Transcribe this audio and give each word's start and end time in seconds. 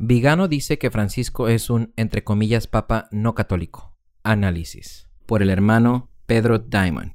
Vigano 0.00 0.46
dice 0.46 0.78
que 0.78 0.92
Francisco 0.92 1.48
es 1.48 1.70
un, 1.70 1.92
entre 1.96 2.22
comillas, 2.22 2.68
papa 2.68 3.08
no 3.10 3.34
católico. 3.34 3.96
Análisis. 4.22 5.08
Por 5.26 5.42
el 5.42 5.50
hermano 5.50 6.08
Pedro 6.24 6.60
Diamond. 6.60 7.14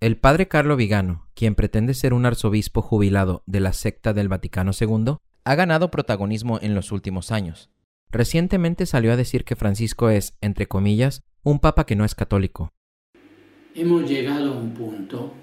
El 0.00 0.16
padre 0.16 0.48
Carlo 0.48 0.76
Vigano, 0.76 1.28
quien 1.34 1.54
pretende 1.54 1.92
ser 1.92 2.14
un 2.14 2.24
arzobispo 2.24 2.80
jubilado 2.80 3.42
de 3.44 3.60
la 3.60 3.74
secta 3.74 4.14
del 4.14 4.28
Vaticano 4.28 4.70
II, 4.72 5.16
ha 5.44 5.54
ganado 5.54 5.90
protagonismo 5.90 6.58
en 6.62 6.74
los 6.74 6.90
últimos 6.90 7.32
años. 7.32 7.68
Recientemente 8.08 8.86
salió 8.86 9.12
a 9.12 9.16
decir 9.16 9.44
que 9.44 9.56
Francisco 9.56 10.08
es, 10.08 10.38
entre 10.40 10.68
comillas, 10.68 11.22
un 11.42 11.58
papa 11.58 11.84
que 11.84 11.96
no 11.96 12.06
es 12.06 12.14
católico. 12.14 12.72
Hemos 13.74 14.08
llegado 14.08 14.54
a 14.54 14.56
un 14.56 14.72
punto 14.72 15.34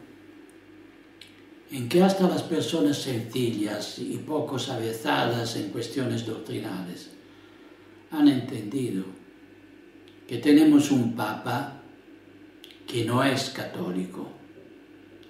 en 1.71 1.89
que 1.89 2.01
hasta 2.01 2.27
las 2.27 2.43
personas 2.43 2.97
sencillas 2.97 3.99
y 3.99 4.17
poco 4.17 4.57
avezadas 4.71 5.55
en 5.55 5.69
cuestiones 5.69 6.25
doctrinales 6.25 7.11
han 8.11 8.27
entendido 8.27 9.03
que 10.27 10.37
tenemos 10.37 10.91
un 10.91 11.15
papa 11.15 11.81
que 12.85 13.03
no 13.03 13.23
es 13.23 13.49
católico, 13.49 14.29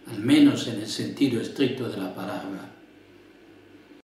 al 0.07 0.19
menos 0.19 0.67
en 0.67 0.81
el 0.81 0.87
sentido 0.87 1.41
estricto 1.41 1.89
de 1.89 1.97
la 1.97 2.13
palabra. 2.13 2.75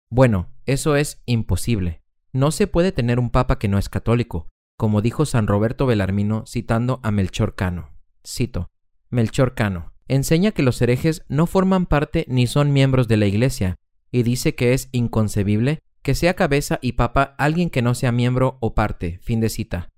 Bueno, 0.10 0.48
eso 0.66 0.96
es 0.96 1.22
imposible. 1.26 2.02
No 2.34 2.52
se 2.52 2.68
puede 2.68 2.92
tener 2.92 3.20
un 3.20 3.30
papa 3.30 3.60
que 3.60 3.68
no 3.68 3.78
es 3.78 3.90
católico, 3.90 4.48
como 4.78 5.02
dijo 5.02 5.26
San 5.26 5.48
Roberto 5.48 5.86
Belarmino 5.86 6.46
citando 6.48 7.02
a 7.04 7.12
Melchor 7.12 7.56
Cano. 7.56 7.90
Cito, 8.26 8.70
Melchor 9.10 9.54
Cano, 9.54 9.91
enseña 10.12 10.52
que 10.52 10.62
los 10.62 10.82
herejes 10.82 11.24
no 11.30 11.48
forman 11.48 11.86
parte 11.86 12.26
ni 12.28 12.46
son 12.46 12.74
miembros 12.74 13.08
de 13.08 13.18
la 13.18 13.28
Iglesia, 13.28 13.78
y 14.12 14.24
dice 14.24 14.56
que 14.56 14.74
es 14.74 14.90
inconcebible 14.92 15.80
que 16.02 16.16
sea 16.16 16.34
cabeza 16.34 16.80
y 16.82 16.94
papa 16.94 17.36
alguien 17.38 17.70
que 17.70 17.82
no 17.82 17.96
sea 17.96 18.12
miembro 18.12 18.58
o 18.60 18.74
parte. 18.74 19.20
Fin 19.22 19.40
de 19.40 19.50
cita. 19.50 19.90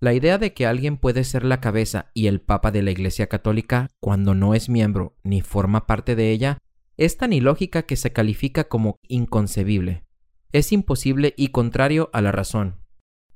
La 0.00 0.14
idea 0.14 0.38
de 0.38 0.54
que 0.54 0.66
alguien 0.66 0.96
puede 0.96 1.22
ser 1.24 1.44
la 1.44 1.60
cabeza 1.60 2.10
y 2.14 2.26
el 2.26 2.40
papa 2.40 2.70
de 2.70 2.82
la 2.82 2.90
Iglesia 2.90 3.28
Católica 3.28 3.88
cuando 4.00 4.34
no 4.34 4.54
es 4.54 4.68
miembro 4.68 5.14
ni 5.22 5.42
forma 5.42 5.86
parte 5.86 6.16
de 6.16 6.30
ella 6.30 6.58
es 6.96 7.16
tan 7.16 7.32
ilógica 7.32 7.82
que 7.82 7.96
se 7.96 8.12
califica 8.12 8.64
como 8.64 8.96
inconcebible. 9.06 10.04
Es 10.52 10.72
imposible 10.72 11.34
y 11.36 11.48
contrario 11.48 12.10
a 12.12 12.22
la 12.22 12.32
razón. 12.32 12.80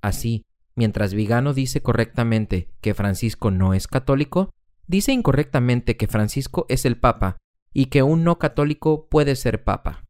Así, 0.01 0.43
mientras 0.75 1.15
Vigano 1.15 1.55
dice 1.55 1.81
correctamente 1.81 2.71
que 2.81 2.95
Francisco 2.95 3.51
no 3.51 3.75
es 3.75 3.87
católico, 3.87 4.51
dice 4.87 5.13
incorrectamente 5.13 5.97
que 5.97 6.07
Francisco 6.07 6.67
es 6.69 6.85
el 6.85 6.97
Papa 6.97 7.39
y 7.73 7.87
que 7.87 8.03
un 8.03 8.25
no 8.25 8.39
católico 8.39 9.09
puede 9.09 9.37
ser 9.37 9.65
Papa. 9.65 10.05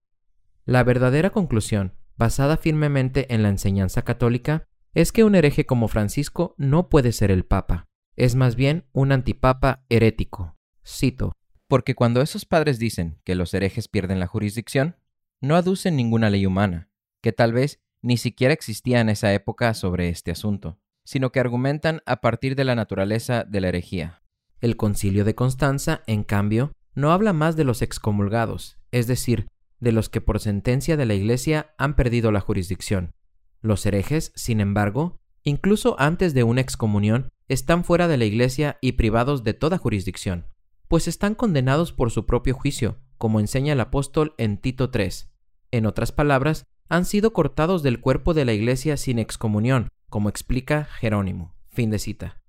La 0.64 0.82
verdadera 0.82 1.30
conclusión, 1.30 1.94
basada 2.16 2.56
firmemente 2.56 3.32
en 3.34 3.42
la 3.42 3.48
enseñanza 3.48 4.02
católica, 4.02 4.66
es 4.94 5.12
que 5.12 5.24
un 5.24 5.34
hereje 5.34 5.66
como 5.66 5.88
Francisco 5.88 6.54
no 6.56 6.88
puede 6.88 7.12
ser 7.12 7.30
el 7.30 7.44
Papa, 7.44 7.86
es 8.16 8.34
más 8.34 8.56
bien 8.56 8.86
un 8.92 9.12
antipapa 9.12 9.84
herético. 9.88 10.56
Cito, 10.86 11.32
porque 11.68 11.94
cuando 11.94 12.22
esos 12.22 12.44
padres 12.44 12.78
dicen 12.78 13.20
que 13.24 13.34
los 13.34 13.52
herejes 13.54 13.88
pierden 13.88 14.20
la 14.20 14.26
jurisdicción, 14.26 14.96
no 15.40 15.56
aducen 15.56 15.96
ninguna 15.96 16.30
ley 16.30 16.46
humana, 16.46 16.90
que 17.20 17.32
tal 17.32 17.52
vez 17.52 17.80
ni 18.02 18.16
siquiera 18.16 18.54
existía 18.54 19.00
en 19.00 19.08
esa 19.08 19.32
época 19.32 19.74
sobre 19.74 20.08
este 20.08 20.30
asunto, 20.30 20.78
sino 21.04 21.32
que 21.32 21.40
argumentan 21.40 22.02
a 22.06 22.20
partir 22.20 22.54
de 22.54 22.64
la 22.64 22.74
naturaleza 22.74 23.44
de 23.44 23.60
la 23.60 23.68
herejía. 23.68 24.23
El 24.64 24.76
concilio 24.76 25.24
de 25.24 25.34
Constanza, 25.34 26.02
en 26.06 26.24
cambio, 26.24 26.72
no 26.94 27.12
habla 27.12 27.32
más 27.32 27.54
de 27.54 27.64
los 27.64 27.82
excomulgados, 27.82 28.78
es 28.90 29.06
decir, 29.06 29.46
de 29.78 29.92
los 29.92 30.08
que 30.08 30.20
por 30.20 30.40
sentencia 30.40 30.96
de 30.96 31.06
la 31.06 31.14
Iglesia 31.14 31.74
han 31.78 31.94
perdido 31.94 32.32
la 32.32 32.40
jurisdicción. 32.40 33.12
Los 33.60 33.84
herejes, 33.86 34.32
sin 34.34 34.60
embargo, 34.60 35.20
incluso 35.42 35.96
antes 36.00 36.34
de 36.34 36.42
una 36.42 36.62
excomunión, 36.62 37.28
están 37.46 37.84
fuera 37.84 38.08
de 38.08 38.16
la 38.16 38.24
Iglesia 38.24 38.78
y 38.80 38.92
privados 38.92 39.44
de 39.44 39.54
toda 39.54 39.78
jurisdicción 39.78 40.46
pues 40.88 41.08
están 41.08 41.34
condenados 41.34 41.92
por 41.92 42.10
su 42.10 42.26
propio 42.26 42.54
juicio, 42.54 42.98
como 43.18 43.40
enseña 43.40 43.72
el 43.72 43.80
apóstol 43.80 44.34
en 44.38 44.58
Tito 44.58 44.90
3. 44.90 45.28
En 45.70 45.86
otras 45.86 46.12
palabras, 46.12 46.66
han 46.88 47.04
sido 47.04 47.32
cortados 47.32 47.82
del 47.82 48.00
cuerpo 48.00 48.34
de 48.34 48.44
la 48.44 48.52
Iglesia 48.52 48.96
sin 48.96 49.18
excomunión, 49.18 49.88
como 50.08 50.28
explica 50.28 50.84
Jerónimo. 50.84 51.54
Fin 51.70 51.90
de 51.90 51.98
cita. 51.98 52.43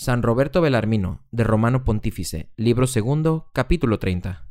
San 0.00 0.22
Roberto 0.22 0.60
Belarmino, 0.60 1.24
de 1.32 1.42
Romano 1.42 1.82
Pontífice, 1.82 2.52
libro 2.56 2.86
segundo, 2.86 3.50
capítulo 3.52 3.98
30. 3.98 4.46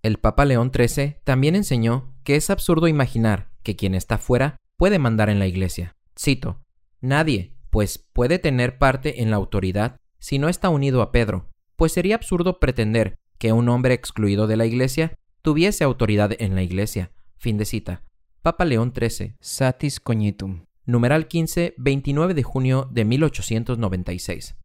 El 0.00 0.18
Papa 0.18 0.44
León 0.44 0.70
XIII 0.72 1.16
también 1.24 1.56
enseñó 1.56 2.14
que 2.22 2.36
es 2.36 2.50
absurdo 2.50 2.86
imaginar 2.86 3.50
que 3.64 3.74
quien 3.74 3.96
está 3.96 4.16
fuera 4.16 4.58
puede 4.76 5.00
mandar 5.00 5.28
en 5.28 5.40
la 5.40 5.48
Iglesia. 5.48 5.96
Cito, 6.16 6.60
Nadie, 7.00 7.56
pues, 7.70 7.98
puede 7.98 8.38
tener 8.38 8.78
parte 8.78 9.22
en 9.22 9.32
la 9.32 9.38
autoridad 9.38 9.96
si 10.20 10.38
no 10.38 10.48
está 10.48 10.68
unido 10.68 11.02
a 11.02 11.10
Pedro, 11.10 11.50
pues 11.74 11.90
sería 11.90 12.14
absurdo 12.14 12.60
pretender 12.60 13.18
que 13.38 13.52
un 13.52 13.68
hombre 13.70 13.94
excluido 13.94 14.46
de 14.46 14.56
la 14.56 14.66
Iglesia 14.66 15.18
tuviese 15.42 15.82
autoridad 15.82 16.30
en 16.38 16.54
la 16.54 16.62
Iglesia. 16.62 17.10
Fin 17.38 17.58
de 17.58 17.64
cita. 17.64 18.04
Papa 18.40 18.64
León 18.64 18.92
XIII, 18.96 19.34
Satis 19.40 19.98
Cognitum, 19.98 20.66
numeral 20.86 21.26
15, 21.26 21.74
29 21.76 22.34
de 22.34 22.42
junio 22.44 22.88
de 22.92 23.04
1896. 23.04 24.61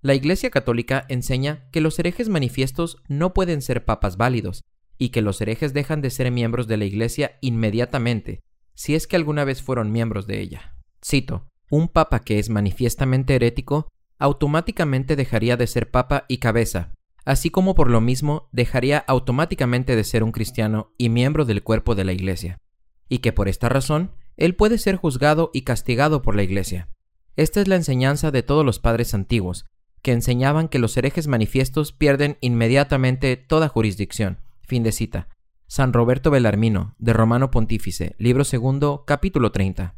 La 0.00 0.14
Iglesia 0.14 0.50
Católica 0.50 1.06
enseña 1.08 1.68
que 1.72 1.80
los 1.80 1.98
herejes 1.98 2.28
manifiestos 2.28 2.98
no 3.08 3.34
pueden 3.34 3.60
ser 3.62 3.84
papas 3.84 4.16
válidos, 4.16 4.62
y 4.96 5.08
que 5.08 5.22
los 5.22 5.40
herejes 5.40 5.74
dejan 5.74 6.02
de 6.02 6.10
ser 6.10 6.30
miembros 6.30 6.68
de 6.68 6.76
la 6.76 6.84
Iglesia 6.84 7.38
inmediatamente, 7.40 8.40
si 8.74 8.94
es 8.94 9.08
que 9.08 9.16
alguna 9.16 9.44
vez 9.44 9.60
fueron 9.60 9.90
miembros 9.90 10.28
de 10.28 10.40
ella. 10.40 10.76
Cito, 11.04 11.48
un 11.68 11.88
papa 11.88 12.20
que 12.20 12.38
es 12.38 12.48
manifiestamente 12.48 13.34
herético 13.34 13.88
automáticamente 14.20 15.16
dejaría 15.16 15.56
de 15.56 15.66
ser 15.66 15.90
papa 15.90 16.26
y 16.28 16.38
cabeza, 16.38 16.94
así 17.24 17.50
como 17.50 17.74
por 17.74 17.90
lo 17.90 18.00
mismo 18.00 18.48
dejaría 18.52 18.98
automáticamente 18.98 19.96
de 19.96 20.04
ser 20.04 20.22
un 20.22 20.32
cristiano 20.32 20.92
y 20.96 21.08
miembro 21.08 21.44
del 21.44 21.62
cuerpo 21.64 21.96
de 21.96 22.04
la 22.04 22.12
Iglesia, 22.12 22.58
y 23.08 23.18
que 23.18 23.32
por 23.32 23.48
esta 23.48 23.68
razón 23.68 24.12
él 24.36 24.54
puede 24.54 24.78
ser 24.78 24.94
juzgado 24.94 25.50
y 25.52 25.62
castigado 25.62 26.22
por 26.22 26.36
la 26.36 26.44
Iglesia. 26.44 26.88
Esta 27.34 27.60
es 27.60 27.66
la 27.66 27.76
enseñanza 27.76 28.30
de 28.30 28.42
todos 28.44 28.64
los 28.64 28.78
padres 28.78 29.14
antiguos, 29.14 29.66
que 30.08 30.14
enseñaban 30.14 30.68
que 30.68 30.78
los 30.78 30.96
herejes 30.96 31.28
manifiestos 31.28 31.92
pierden 31.92 32.38
inmediatamente 32.40 33.36
toda 33.36 33.68
jurisdicción. 33.68 34.38
Fin 34.62 34.82
de 34.82 34.90
cita. 34.90 35.28
San 35.66 35.92
Roberto 35.92 36.30
Belarmino, 36.30 36.94
de 36.98 37.12
Romano 37.12 37.50
Pontífice, 37.50 38.14
libro 38.16 38.44
segundo, 38.44 39.04
capítulo 39.06 39.52
30. 39.52 39.96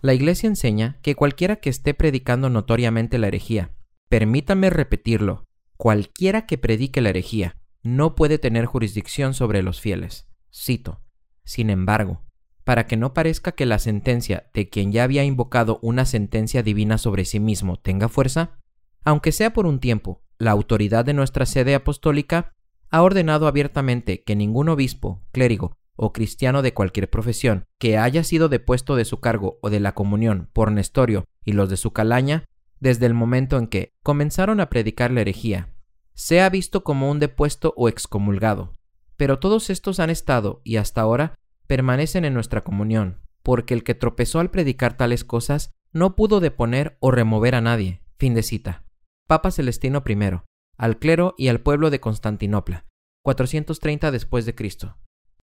La 0.00 0.14
Iglesia 0.14 0.46
enseña 0.46 1.00
que 1.02 1.16
cualquiera 1.16 1.56
que 1.56 1.70
esté 1.70 1.92
predicando 1.92 2.50
notoriamente 2.50 3.18
la 3.18 3.26
herejía, 3.26 3.72
permítame 4.08 4.70
repetirlo, 4.70 5.42
cualquiera 5.76 6.46
que 6.46 6.56
predique 6.56 7.00
la 7.00 7.08
herejía, 7.08 7.56
no 7.82 8.14
puede 8.14 8.38
tener 8.38 8.66
jurisdicción 8.66 9.34
sobre 9.34 9.64
los 9.64 9.80
fieles. 9.80 10.28
Cito. 10.54 11.00
Sin 11.44 11.68
embargo, 11.68 12.22
para 12.62 12.86
que 12.86 12.96
no 12.96 13.12
parezca 13.12 13.50
que 13.50 13.66
la 13.66 13.80
sentencia 13.80 14.52
de 14.54 14.68
quien 14.68 14.92
ya 14.92 15.02
había 15.02 15.24
invocado 15.24 15.80
una 15.82 16.04
sentencia 16.04 16.62
divina 16.62 16.96
sobre 16.96 17.24
sí 17.24 17.40
mismo 17.40 17.76
tenga 17.76 18.08
fuerza, 18.08 18.61
aunque 19.04 19.32
sea 19.32 19.52
por 19.52 19.66
un 19.66 19.80
tiempo, 19.80 20.22
la 20.38 20.50
autoridad 20.50 21.04
de 21.04 21.14
nuestra 21.14 21.46
sede 21.46 21.74
apostólica 21.74 22.52
ha 22.90 23.02
ordenado 23.02 23.46
abiertamente 23.46 24.22
que 24.22 24.36
ningún 24.36 24.68
obispo, 24.68 25.22
clérigo 25.32 25.76
o 25.96 26.12
cristiano 26.12 26.62
de 26.62 26.74
cualquier 26.74 27.08
profesión 27.10 27.64
que 27.78 27.98
haya 27.98 28.24
sido 28.24 28.48
depuesto 28.48 28.96
de 28.96 29.04
su 29.04 29.20
cargo 29.20 29.58
o 29.62 29.70
de 29.70 29.80
la 29.80 29.94
comunión 29.94 30.50
por 30.52 30.72
Nestorio 30.72 31.24
y 31.44 31.52
los 31.52 31.68
de 31.70 31.76
su 31.76 31.92
calaña, 31.92 32.44
desde 32.80 33.06
el 33.06 33.14
momento 33.14 33.58
en 33.58 33.66
que 33.66 33.92
comenzaron 34.02 34.60
a 34.60 34.68
predicar 34.68 35.10
la 35.10 35.20
herejía, 35.20 35.72
sea 36.14 36.48
visto 36.50 36.82
como 36.84 37.10
un 37.10 37.18
depuesto 37.18 37.72
o 37.76 37.88
excomulgado. 37.88 38.72
Pero 39.16 39.38
todos 39.38 39.70
estos 39.70 40.00
han 40.00 40.10
estado 40.10 40.60
y 40.64 40.76
hasta 40.76 41.00
ahora 41.00 41.34
permanecen 41.66 42.24
en 42.24 42.34
nuestra 42.34 42.64
comunión, 42.64 43.20
porque 43.42 43.74
el 43.74 43.84
que 43.84 43.94
tropezó 43.94 44.40
al 44.40 44.50
predicar 44.50 44.96
tales 44.96 45.24
cosas 45.24 45.72
no 45.92 46.16
pudo 46.16 46.40
deponer 46.40 46.96
o 47.00 47.10
remover 47.10 47.54
a 47.54 47.60
nadie. 47.60 48.02
Fin 48.18 48.34
de 48.34 48.42
cita. 48.42 48.84
Papa 49.32 49.50
Celestino 49.50 50.04
I, 50.06 50.42
al 50.76 50.98
clero 50.98 51.34
y 51.38 51.48
al 51.48 51.62
pueblo 51.62 51.88
de 51.88 52.00
Constantinopla, 52.00 52.84
430 53.24 54.10
después 54.10 54.44
de 54.44 54.54
Cristo. 54.54 54.98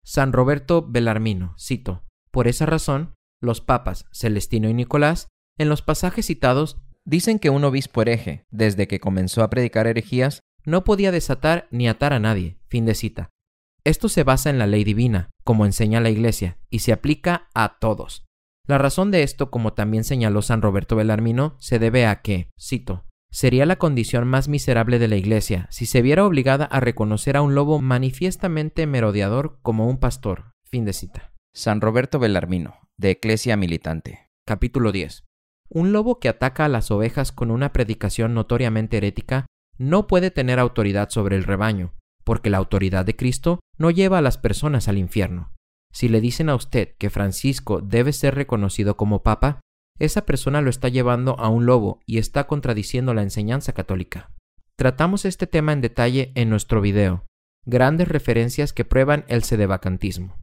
San 0.04 0.32
Roberto 0.32 0.84
Belarmino, 0.84 1.54
cito, 1.56 2.02
por 2.32 2.48
esa 2.48 2.66
razón, 2.66 3.14
los 3.40 3.60
papas 3.60 4.06
Celestino 4.12 4.68
y 4.68 4.74
Nicolás, 4.74 5.28
en 5.58 5.68
los 5.68 5.80
pasajes 5.82 6.26
citados, 6.26 6.78
dicen 7.04 7.38
que 7.38 7.50
un 7.50 7.62
obispo 7.62 8.02
hereje, 8.02 8.46
desde 8.50 8.88
que 8.88 8.98
comenzó 8.98 9.44
a 9.44 9.48
predicar 9.48 9.86
herejías, 9.86 10.40
no 10.64 10.82
podía 10.82 11.12
desatar 11.12 11.68
ni 11.70 11.86
atar 11.86 12.12
a 12.12 12.18
nadie. 12.18 12.58
Fin 12.66 12.84
de 12.84 12.96
cita. 12.96 13.30
Esto 13.84 14.08
se 14.08 14.24
basa 14.24 14.50
en 14.50 14.58
la 14.58 14.66
ley 14.66 14.82
divina, 14.82 15.30
como 15.44 15.64
enseña 15.64 16.00
la 16.00 16.10
Iglesia, 16.10 16.58
y 16.68 16.80
se 16.80 16.92
aplica 16.92 17.48
a 17.54 17.78
todos. 17.78 18.24
La 18.66 18.76
razón 18.76 19.12
de 19.12 19.22
esto, 19.22 19.52
como 19.52 19.74
también 19.74 20.02
señaló 20.02 20.42
San 20.42 20.62
Roberto 20.62 20.96
Belarmino, 20.96 21.54
se 21.60 21.78
debe 21.78 22.06
a 22.06 22.22
que, 22.22 22.50
cito, 22.58 23.04
Sería 23.30 23.66
la 23.66 23.76
condición 23.76 24.26
más 24.26 24.48
miserable 24.48 24.98
de 24.98 25.08
la 25.08 25.16
Iglesia 25.16 25.66
si 25.70 25.86
se 25.86 26.02
viera 26.02 26.24
obligada 26.24 26.64
a 26.64 26.80
reconocer 26.80 27.36
a 27.36 27.42
un 27.42 27.54
lobo 27.54 27.80
manifiestamente 27.80 28.86
merodeador 28.86 29.58
como 29.62 29.88
un 29.88 29.98
pastor. 29.98 30.52
Fin 30.64 30.84
de 30.84 30.92
cita. 30.92 31.32
San 31.54 31.80
Roberto 31.80 32.18
Belarmino, 32.18 32.76
de 32.96 33.10
Eclesia 33.10 33.56
Militante. 33.56 34.28
Capítulo 34.46 34.92
10. 34.92 35.24
Un 35.70 35.92
lobo 35.92 36.18
que 36.18 36.28
ataca 36.28 36.64
a 36.64 36.68
las 36.68 36.90
ovejas 36.90 37.32
con 37.32 37.50
una 37.50 37.72
predicación 37.72 38.32
notoriamente 38.32 38.96
herética 38.96 39.46
no 39.76 40.06
puede 40.06 40.30
tener 40.30 40.58
autoridad 40.58 41.10
sobre 41.10 41.36
el 41.36 41.44
rebaño, 41.44 41.94
porque 42.24 42.50
la 42.50 42.58
autoridad 42.58 43.04
de 43.04 43.16
Cristo 43.16 43.60
no 43.76 43.90
lleva 43.90 44.18
a 44.18 44.22
las 44.22 44.38
personas 44.38 44.88
al 44.88 44.98
infierno. 44.98 45.52
Si 45.92 46.08
le 46.08 46.20
dicen 46.20 46.48
a 46.48 46.54
usted 46.54 46.94
que 46.98 47.10
Francisco 47.10 47.80
debe 47.80 48.12
ser 48.12 48.34
reconocido 48.34 48.96
como 48.96 49.22
papa, 49.22 49.60
esa 49.98 50.26
persona 50.26 50.60
lo 50.60 50.70
está 50.70 50.88
llevando 50.88 51.38
a 51.38 51.48
un 51.48 51.66
lobo 51.66 52.00
y 52.06 52.18
está 52.18 52.46
contradiciendo 52.46 53.14
la 53.14 53.22
enseñanza 53.22 53.72
católica. 53.72 54.30
Tratamos 54.76 55.24
este 55.24 55.46
tema 55.46 55.72
en 55.72 55.80
detalle 55.80 56.32
en 56.34 56.50
nuestro 56.50 56.80
video, 56.80 57.26
grandes 57.66 58.08
referencias 58.08 58.72
que 58.72 58.84
prueban 58.84 59.24
el 59.28 59.42
sedevacantismo. 59.42 60.36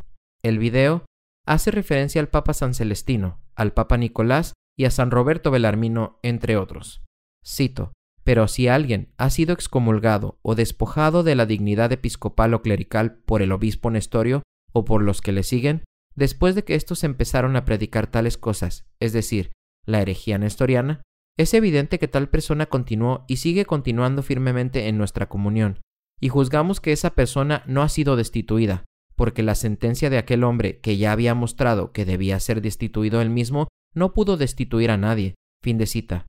El 0.44 0.60
video 0.60 1.06
hace 1.46 1.72
referencia 1.72 2.22
al 2.22 2.28
Papa 2.28 2.54
San 2.54 2.74
Celestino, 2.74 3.40
al 3.56 3.74
Papa 3.74 3.98
Nicolás 3.98 4.54
y 4.78 4.86
a 4.86 4.92
San 4.92 5.12
Roberto 5.12 5.52
Belarmino, 5.52 6.20
entre 6.22 6.58
otros. 6.58 7.04
Cito, 7.46 7.94
pero 8.24 8.48
si 8.48 8.68
alguien 8.68 9.14
ha 9.18 9.30
sido 9.30 9.54
excomulgado 9.54 10.40
o 10.42 10.56
despojado 10.56 11.24
de 11.24 11.36
la 11.36 11.46
dignidad 11.46 11.92
episcopal 11.92 12.54
o 12.56 12.62
clerical 12.62 13.20
por 13.26 13.42
el 13.42 13.52
obispo 13.52 13.92
Nestorio 13.92 14.42
o 14.74 14.84
por 14.84 15.02
los 15.02 15.22
que 15.22 15.32
le 15.32 15.44
siguen, 15.44 15.84
después 16.16 16.56
de 16.56 16.64
que 16.64 16.76
estos 16.76 17.04
empezaron 17.04 17.56
a 17.56 17.66
predicar 17.66 18.08
tales 18.08 18.38
cosas, 18.38 18.86
es 19.00 19.14
decir, 19.14 19.52
la 19.86 20.02
herejía 20.02 20.38
nestoriana, 20.38 21.02
es 21.38 21.54
evidente 21.54 22.00
que 22.00 22.08
tal 22.08 22.30
persona 22.30 22.66
continuó 22.68 23.26
y 23.28 23.38
sigue 23.38 23.66
continuando 23.66 24.24
firmemente 24.24 24.88
en 24.88 24.98
nuestra 24.98 25.28
comunión, 25.28 25.80
y 26.20 26.30
juzgamos 26.30 26.80
que 26.80 26.92
esa 26.92 27.12
persona 27.12 27.64
no 27.68 27.82
ha 27.82 27.90
sido 27.90 28.16
destituida, 28.16 28.86
porque 29.16 29.44
la 29.44 29.56
sentencia 29.56 30.10
de 30.10 30.18
aquel 30.18 30.44
hombre 30.44 30.80
que 30.80 30.98
ya 30.98 31.12
había 31.12 31.34
mostrado 31.36 31.92
que 31.92 32.06
debía 32.06 32.40
ser 32.40 32.62
destituido 32.62 33.22
él 33.22 33.30
mismo 33.30 33.68
no 33.94 34.14
pudo 34.14 34.38
destituir 34.38 34.92
a 34.92 34.98
nadie. 34.98 35.36
Fin 35.64 35.78
de 35.78 35.86
cita. 35.86 36.26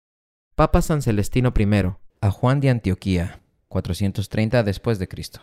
Papa 0.54 0.82
San 0.82 1.02
Celestino 1.02 1.52
I. 1.56 1.66
A 2.20 2.30
Juan 2.30 2.60
de 2.60 2.70
Antioquía, 2.70 3.42
430 3.68 4.62
después 4.62 4.98
de 4.98 5.08
Cristo. 5.08 5.40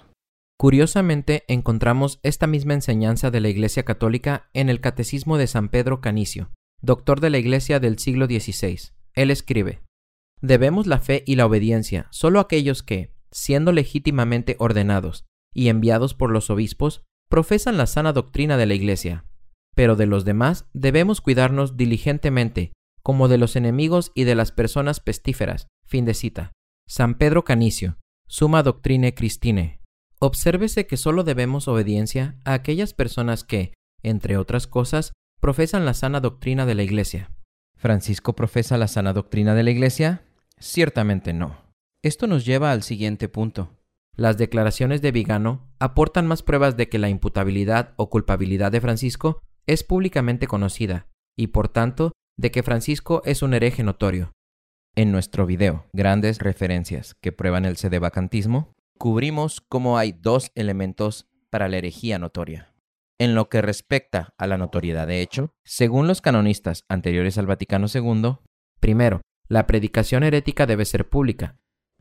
Curiosamente, 0.63 1.44
encontramos 1.50 2.21
esta 2.24 2.48
misma 2.48 2.74
enseñanza 2.74 3.30
de 3.31 3.42
la 3.42 3.50
Iglesia 3.50 3.83
Católica 3.83 4.50
en 4.54 4.69
el 4.69 4.80
Catecismo 4.80 5.38
de 5.38 5.48
San 5.48 5.68
Pedro 5.68 6.00
Canicio, 6.00 6.54
doctor 6.81 7.19
de 7.19 7.30
la 7.30 7.38
Iglesia 7.38 7.81
del 7.81 8.00
siglo 8.00 8.27
XVI. 8.27 8.80
Él 9.13 9.30
escribe: 9.30 9.81
Debemos 10.39 10.88
la 10.88 11.00
fe 11.00 11.21
y 11.27 11.36
la 11.36 11.48
obediencia 11.48 12.07
solo 12.12 12.39
a 12.39 12.44
aquellos 12.44 12.81
que, 12.81 13.13
siendo 13.30 13.74
legítimamente 13.74 14.56
ordenados 14.57 15.25
y 15.54 15.68
enviados 15.68 16.13
por 16.13 16.31
los 16.31 16.50
obispos, 16.50 17.04
profesan 17.30 17.75
la 17.75 17.86
sana 17.86 18.13
doctrina 18.13 18.56
de 18.56 18.65
la 18.65 18.75
Iglesia. 18.75 19.25
Pero 19.75 19.98
de 19.98 20.06
los 20.06 20.24
demás 20.24 20.69
debemos 20.71 21.19
cuidarnos 21.19 21.75
diligentemente, 21.75 22.71
como 23.01 23.27
de 23.27 23.38
los 23.38 23.57
enemigos 23.57 24.13
y 24.15 24.24
de 24.24 24.36
las 24.36 24.54
personas 24.54 25.01
pestíferas. 25.01 25.68
Fin 25.86 26.06
de 26.06 26.13
cita. 26.13 26.54
San 26.88 27.15
Pedro 27.15 27.44
Canicio, 27.44 27.98
Suma 28.30 28.63
Doctrine 28.63 29.13
Christine. 29.13 29.83
Obsérvese 30.25 30.88
que 30.88 30.96
solo 30.96 31.25
debemos 31.25 31.68
obediencia 31.68 32.38
a 32.46 32.54
aquellas 32.54 32.94
personas 32.94 33.44
que, 33.44 33.74
entre 34.04 34.38
otras 34.38 34.68
cosas, 34.68 35.12
profesan 35.42 35.84
la 35.84 35.94
sana 35.94 36.22
doctrina 36.22 36.66
de 36.66 36.75
la 36.75 36.84
Iglesia. 36.84 37.31
¿Francisco 37.75 38.34
profesa 38.34 38.78
la 38.78 38.88
sana 38.88 39.12
doctrina 39.12 39.54
de 39.54 39.64
la 39.64 39.72
Iglesia? 39.72 40.24
Ciertamente 40.58 41.34
no. 41.34 41.58
Esto 42.02 42.28
nos 42.28 42.46
lleva 42.46 42.72
al 42.72 42.84
siguiente 42.84 43.28
punto. 43.28 43.75
Las 44.16 44.38
declaraciones 44.38 45.02
de 45.02 45.12
Vigano 45.12 45.68
aportan 45.78 46.25
más 46.25 46.42
pruebas 46.42 46.78
de 46.78 46.88
que 46.88 47.00
la 47.00 47.10
imputabilidad 47.10 47.94
o 47.98 48.10
culpabilidad 48.10 48.72
de 48.72 48.80
Francisco 48.80 49.42
es 49.68 49.84
públicamente 49.84 50.48
conocida, 50.48 51.10
y 51.38 51.48
por 51.48 51.68
tanto, 51.68 52.14
de 52.40 52.50
que 52.50 52.64
Francisco 52.64 53.24
es 53.25 53.42
un 53.42 53.54
hereje 53.54 53.84
notorio. 53.84 54.31
En 54.96 55.12
nuestro 55.12 55.46
video, 55.46 55.86
Grandes 55.92 56.40
referencias 56.40 57.14
que 57.22 57.34
prueban 57.34 57.66
el 57.66 57.75
sedevacantismo, 57.75 58.72
cubrimos 58.98 59.62
cómo 59.62 59.98
hay 59.98 60.12
dos 60.13 60.51
elementos 60.56 61.28
para 61.50 61.68
la 61.68 61.78
herejía 61.78 62.19
notoria. 62.19 62.74
En 63.19 63.36
lo 63.36 63.50
que 63.50 63.62
respecta 63.62 64.34
a 64.38 64.48
la 64.48 64.57
notoriedad 64.57 65.07
de 65.07 65.22
hecho, 65.22 65.51
según 65.63 66.07
los 66.07 66.22
canonistas 66.22 66.84
anteriores 66.90 67.38
al 67.38 67.48
Vaticano 67.48 67.88
II, 67.94 68.38
primero, 68.80 69.22
la 69.48 69.68
predicación 69.68 70.24
herética 70.24 70.66
debe 70.66 70.86
ser 70.86 71.10
pública, 71.10 71.57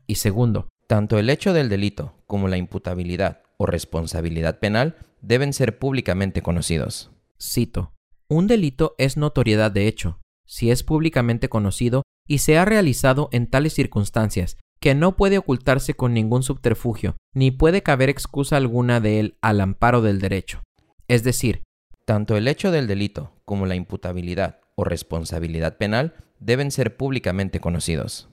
y 0.07 0.15
segundo, 0.15 0.69
tanto 0.87 1.19
el 1.19 1.29
hecho 1.29 1.53
del 1.53 1.69
delito 1.69 2.23
como 2.25 2.47
la 2.47 2.57
imputabilidad 2.57 3.43
o 3.57 3.65
responsabilidad 3.65 4.59
penal 4.59 4.97
deben 5.21 5.53
ser 5.53 5.79
públicamente 5.79 6.41
conocidos. 6.41 7.11
Cito, 7.41 7.93
un 8.27 8.47
delito 8.47 8.95
es 8.97 9.17
notoriedad 9.17 9.71
de 9.71 9.87
hecho, 9.87 10.19
si 10.45 10.71
es 10.71 10.83
públicamente 10.83 11.49
conocido 11.49 12.03
y 12.27 12.39
se 12.39 12.57
ha 12.57 12.65
realizado 12.65 13.29
en 13.31 13.49
tales 13.49 13.73
circunstancias 13.73 14.57
que 14.83 14.95
no 14.95 15.15
puede 15.15 15.37
ocultarse 15.37 15.93
con 15.93 16.13
ningún 16.13 16.43
subterfugio, 16.43 17.15
ni 17.33 17.51
puede 17.51 17.83
caber 17.83 18.09
excusa 18.09 18.57
alguna 18.57 18.99
de 18.99 19.21
él 19.21 19.37
al 19.39 19.61
amparo 19.61 20.01
del 20.01 20.19
derecho. 20.19 20.61
Es 21.07 21.23
decir, 21.23 21.63
tanto 22.03 22.35
el 22.35 22.49
hecho 22.49 22.69
del 22.69 22.85
delito 22.85 23.31
como 23.45 23.65
la 23.65 23.75
imputabilidad 23.75 24.59
o 24.75 24.83
responsabilidad 24.83 25.77
penal 25.77 26.15
deben 26.41 26.69
ser 26.69 26.97
públicamente 26.97 27.61
conocidos. 27.61 28.27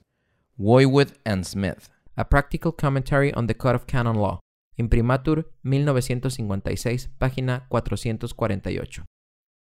Woywood 0.57 1.13
and 1.23 1.45
Smith. 1.45 1.87
A 2.17 2.27
Practical 2.27 2.75
Commentary 2.75 3.31
on 3.33 3.47
the 3.47 3.55
Code 3.55 3.75
of 3.75 3.85
Canon 3.85 4.17
Law. 4.17 4.41
Imprimatur 4.75 5.53
1956, 5.63 7.11
página 7.17 7.65
448. 7.69 9.05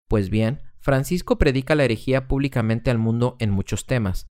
Pues 0.06 0.30
bien, 0.30 0.62
Francisco 0.78 1.36
predica 1.36 1.74
la 1.74 1.82
herejía 1.82 2.28
públicamente 2.28 2.92
al 2.92 2.98
mundo 2.98 3.34
en 3.40 3.50
muchos 3.50 3.86
temas, 3.86 4.28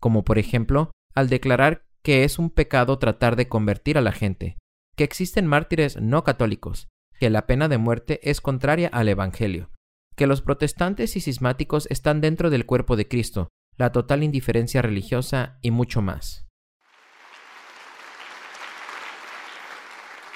como 0.00 0.24
por 0.24 0.38
ejemplo 0.38 0.90
al 1.14 1.28
declarar 1.28 1.87
que 2.02 2.24
es 2.24 2.38
un 2.38 2.50
pecado 2.50 2.98
tratar 2.98 3.36
de 3.36 3.48
convertir 3.48 3.98
a 3.98 4.00
la 4.00 4.12
gente, 4.12 4.56
que 4.96 5.04
existen 5.04 5.46
mártires 5.46 6.00
no 6.00 6.24
católicos, 6.24 6.88
que 7.18 7.30
la 7.30 7.46
pena 7.46 7.68
de 7.68 7.78
muerte 7.78 8.20
es 8.22 8.40
contraria 8.40 8.88
al 8.88 9.08
Evangelio, 9.08 9.70
que 10.16 10.26
los 10.26 10.42
protestantes 10.42 11.16
y 11.16 11.20
cismáticos 11.20 11.86
están 11.90 12.20
dentro 12.20 12.50
del 12.50 12.66
cuerpo 12.66 12.96
de 12.96 13.08
Cristo, 13.08 13.48
la 13.76 13.92
total 13.92 14.22
indiferencia 14.22 14.82
religiosa 14.82 15.58
y 15.62 15.70
mucho 15.70 16.02
más. 16.02 16.48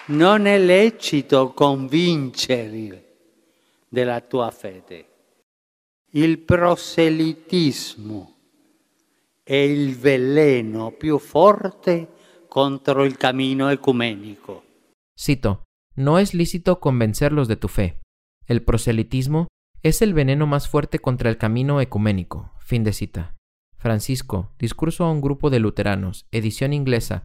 Non 0.07 0.47
è 0.47 0.59
lecito 0.59 1.55
della 3.89 4.21
tua 4.21 4.51
fede. 4.51 5.07
Il 6.11 6.39
proselitismo 6.39 8.42
è 9.53 9.57
il 9.57 9.97
veleno 9.97 10.93
più 10.93 11.19
forte 11.19 12.09
contro 12.49 13.05
il 13.05 13.19
camino 13.19 13.69
ecumenico. 13.69 14.65
Cito, 15.15 15.65
no 15.95 16.19
es 16.19 16.33
lícito 16.33 16.81
convencerlos 16.81 17.49
de 17.49 17.57
tu 17.57 17.69
fe. 17.69 18.01
El 18.47 18.63
proselitismo 18.63 19.49
es 19.83 20.01
el 20.01 20.15
veneno 20.15 20.47
más 20.47 20.71
fuerte 20.71 21.01
contra 21.01 21.29
el 21.29 21.37
camino 21.37 21.83
ecuménico. 21.83 22.55
Fin 22.61 22.83
de 22.83 22.95
cita. 22.95 23.35
Francisco, 23.77 24.55
discurso 24.59 25.05
a 25.05 25.11
un 25.11 25.21
grupo 25.21 25.51
de 25.51 25.59
luteranos, 25.59 26.25
edición 26.31 26.73
inglesa, 26.73 27.23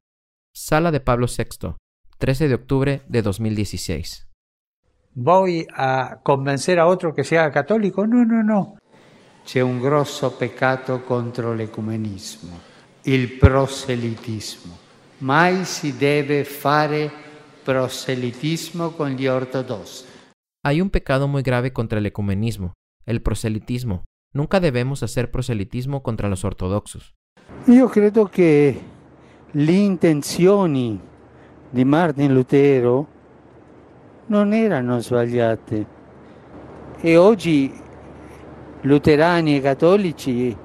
Sala 0.54 0.92
de 0.92 1.00
Pablo 1.00 1.28
VI, 1.28 1.76
13 2.18 2.50
de 2.50 2.56
octubre 2.56 3.02
de 3.08 3.22
2016. 3.22 4.28
¿Voy 5.14 5.66
a 5.74 6.20
convencer 6.24 6.78
a 6.80 6.88
otro 6.88 7.14
que 7.14 7.24
sea 7.24 7.50
católico? 7.52 8.06
No, 8.06 8.26
no, 8.26 8.44
no. 8.44 8.76
C'è 9.48 9.62
un 9.62 9.80
grosso 9.80 10.32
peccato 10.32 11.04
contro 11.04 11.54
l'ecumenismo, 11.54 12.60
il 13.04 13.32
proselitismo. 13.38 14.78
Mai 15.20 15.64
si 15.64 15.96
deve 15.96 16.44
fare 16.44 17.10
proselitismo 17.64 18.90
con 18.90 19.12
gli 19.12 19.26
ortodossi. 19.26 20.04
Hay 20.66 20.82
un 20.82 20.90
pecado 20.90 21.30
muy 21.30 21.44
grave 21.44 21.72
contra 21.72 22.00
el 22.00 22.06
ecumenismo, 22.06 22.74
el 23.06 23.22
proselitismo. 23.22 24.04
Nunca 24.34 24.60
debemos 24.60 25.02
hacer 25.02 25.32
proselitismo 25.32 26.04
contra 26.04 26.28
los 26.28 26.44
ortodoxos. 26.44 27.14
Io 27.68 27.88
credo 27.88 28.26
che 28.26 28.82
le 29.52 29.72
intenzioni 29.72 31.00
di 31.70 31.86
Martin 31.86 32.34
Lutero 32.34 33.08
non 34.26 34.52
erano 34.52 35.00
sbagliate 35.00 35.86
e 37.00 37.16
oggi 37.16 37.86
luterani 38.88 39.58
e 39.58 39.62
cattolici, 39.62 40.56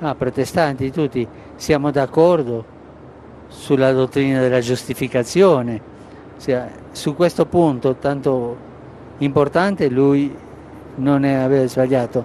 ah, 0.00 0.14
protestanti 0.14 0.90
tutti, 0.90 1.26
siamo 1.54 1.90
d'accordo 1.90 2.64
sulla 3.48 3.92
dottrina 3.92 4.40
della 4.40 4.60
giustificazione. 4.60 5.94
Cioè, 6.38 6.70
su 6.92 7.14
questo 7.14 7.46
punto 7.46 7.96
tanto 7.96 8.56
importante 9.18 9.88
lui 9.88 10.34
non 10.96 11.24
aveva 11.24 11.66
sbagliato. 11.66 12.24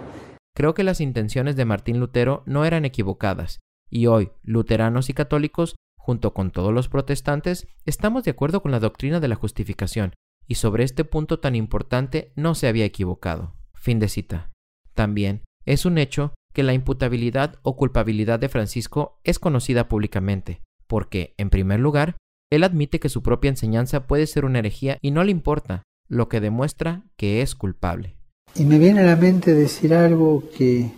Creo 0.53 0.74
que 0.74 0.84
las 0.84 1.00
intenciones 1.00 1.55
de 1.55 1.65
Martín 1.65 2.00
Lutero 2.00 2.43
no 2.46 2.65
eran 2.65 2.84
equivocadas, 2.84 3.60
Y 3.89 4.08
hoy, 4.08 4.31
luteranos 4.43 5.10
y 5.10 5.13
católicos, 5.13 5.75
junto 5.98 6.34
con 6.34 6.51
todos 6.51 6.74
los 6.74 6.88
protestantes, 6.88 7.67
estamos 7.86 8.24
de 8.24 8.31
acuerdo 8.31 8.62
con 8.62 8.72
la 8.72 8.79
doctrina 8.79 9.20
de 9.20 9.27
la 9.27 9.36
justificación, 9.36 10.13
y 10.48 10.55
sobre 10.55 10.84
este 10.84 11.03
punto 11.03 11.39
tan 11.39 11.55
importante 11.55 12.31
no 12.36 12.55
se 12.55 12.67
había 12.67 12.86
equivocado. 12.86 13.53
Fin 13.74 14.00
de 14.00 14.08
cita. 14.08 14.50
También 14.93 15.43
es 15.65 15.86
un 15.86 15.98
hecho 15.98 16.33
que 16.53 16.63
la 16.63 16.74
imputabilidad 16.74 17.60
o 17.63 17.75
culpabilidad 17.75 18.39
de 18.39 18.50
Francisco 18.50 19.19
es 19.24 19.39
conocida 19.39 19.88
públicamente, 19.88 20.62
porque, 20.88 21.33
en 21.38 21.50
primer 21.50 21.79
lugar, 21.79 22.17
él 22.51 22.63
admite 22.63 23.00
que 23.00 23.10
su 23.10 23.24
propia 23.24 23.50
enseñanza 23.50 24.07
puede 24.07 24.27
ser 24.27 24.43
una 24.45 24.60
herejía 24.60 24.98
y 25.01 25.12
no 25.12 25.24
le 25.24 25.31
importa, 25.31 25.83
lo 26.10 26.27
que 26.27 26.41
demuestra 26.41 27.03
que 27.15 27.41
es 27.41 27.55
culpable. 27.55 28.17
Y 28.55 28.65
me 28.65 28.77
viene 28.77 29.00
a 29.00 29.05
la 29.05 29.15
mente 29.15 29.53
decir 29.53 29.93
algo 29.93 30.43
que 30.57 30.91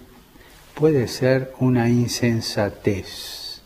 puede 0.74 1.08
ser 1.08 1.54
una 1.60 1.88
insensatez. 1.88 3.62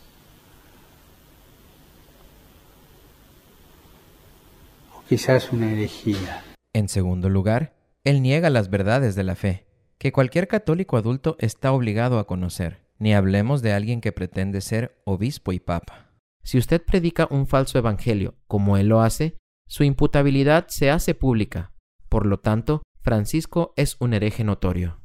O 4.94 5.02
quizás 5.08 5.50
una 5.50 5.72
herejía. 5.72 6.44
En 6.74 6.90
segundo 6.90 7.30
lugar, 7.30 7.74
él 8.04 8.20
niega 8.20 8.50
las 8.50 8.68
verdades 8.68 9.14
de 9.14 9.24
la 9.24 9.34
fe, 9.34 9.67
que 9.98 10.12
cualquier 10.12 10.48
católico 10.48 10.96
adulto 10.96 11.36
está 11.40 11.72
obligado 11.72 12.18
a 12.18 12.26
conocer. 12.26 12.86
Ni 12.98 13.14
hablemos 13.14 13.62
de 13.62 13.72
alguien 13.72 14.00
que 14.00 14.12
pretende 14.12 14.60
ser 14.60 15.00
obispo 15.04 15.52
y 15.52 15.60
papa. 15.60 16.12
Si 16.42 16.58
usted 16.58 16.82
predica 16.82 17.28
un 17.30 17.46
falso 17.46 17.78
evangelio, 17.78 18.34
como 18.46 18.76
él 18.76 18.88
lo 18.88 19.02
hace, 19.02 19.36
su 19.68 19.84
imputabilidad 19.84 20.66
se 20.68 20.90
hace 20.90 21.14
pública. 21.14 21.72
Por 22.08 22.26
lo 22.26 22.40
tanto, 22.40 22.82
Francisco 23.02 23.74
es 23.76 23.96
un 24.00 24.14
hereje 24.14 24.44
notorio. 24.44 25.00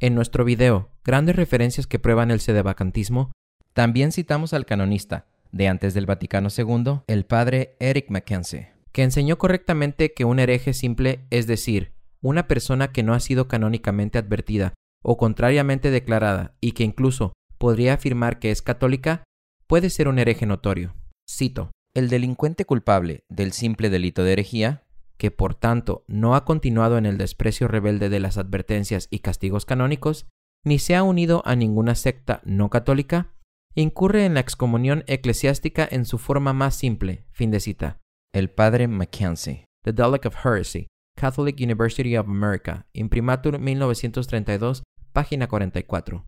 En 0.00 0.14
nuestro 0.14 0.44
video, 0.44 0.90
grandes 1.04 1.36
referencias 1.36 1.86
que 1.86 1.98
prueban 1.98 2.30
el 2.30 2.40
sedevacantismo, 2.40 3.32
también 3.72 4.12
citamos 4.12 4.52
al 4.52 4.66
canonista 4.66 5.26
de 5.52 5.68
antes 5.68 5.94
del 5.94 6.06
Vaticano 6.06 6.48
II, 6.56 7.02
el 7.06 7.24
padre 7.24 7.76
Eric 7.78 8.10
Mackenzie, 8.10 8.72
que 8.90 9.04
enseñó 9.04 9.38
correctamente 9.38 10.12
que 10.12 10.24
un 10.24 10.40
hereje 10.40 10.74
simple, 10.74 11.26
es 11.30 11.46
decir, 11.46 11.93
una 12.24 12.48
persona 12.48 12.90
que 12.90 13.02
no 13.02 13.12
ha 13.12 13.20
sido 13.20 13.48
canónicamente 13.48 14.18
advertida 14.18 14.72
o 15.04 15.18
contrariamente 15.18 15.90
declarada 15.90 16.56
y 16.60 16.72
que 16.72 16.82
incluso 16.82 17.34
podría 17.58 17.94
afirmar 17.94 18.38
que 18.38 18.50
es 18.50 18.62
católica, 18.62 19.24
puede 19.66 19.90
ser 19.90 20.08
un 20.08 20.18
hereje 20.18 20.46
notorio. 20.46 20.94
Cito, 21.30 21.70
el 21.94 22.08
delincuente 22.08 22.64
culpable 22.64 23.24
del 23.28 23.52
simple 23.52 23.90
delito 23.90 24.24
de 24.24 24.32
herejía, 24.32 24.84
que 25.18 25.30
por 25.30 25.54
tanto 25.54 26.04
no 26.08 26.34
ha 26.34 26.46
continuado 26.46 26.96
en 26.96 27.04
el 27.04 27.18
desprecio 27.18 27.68
rebelde 27.68 28.08
de 28.08 28.20
las 28.20 28.38
advertencias 28.38 29.06
y 29.10 29.18
castigos 29.18 29.66
canónicos, 29.66 30.26
ni 30.64 30.78
se 30.78 30.96
ha 30.96 31.02
unido 31.02 31.42
a 31.44 31.54
ninguna 31.56 31.94
secta 31.94 32.40
no 32.44 32.70
católica, 32.70 33.34
incurre 33.74 34.24
en 34.24 34.32
la 34.34 34.40
excomunión 34.40 35.04
eclesiástica 35.08 35.86
en 35.90 36.06
su 36.06 36.16
forma 36.16 36.54
más 36.54 36.74
simple. 36.74 37.26
Fin 37.32 37.50
de 37.50 37.60
cita. 37.60 38.00
El 38.32 38.48
padre 38.48 38.88
Mackenzie. 38.88 39.66
The 39.84 39.92
Delic 39.92 40.24
of 40.24 40.36
Heresy. 40.42 40.86
Catholic 41.24 41.58
University 41.58 42.18
of 42.18 42.28
America. 42.28 42.86
Imprimatur 42.92 43.58
1932, 43.58 44.82
página 45.14 45.48
44. 45.48 46.26